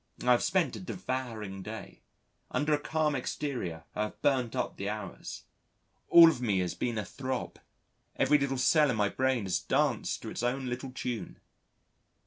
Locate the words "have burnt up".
4.05-4.75